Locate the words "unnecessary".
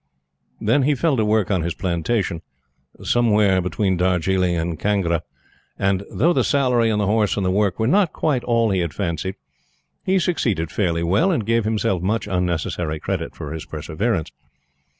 12.25-12.99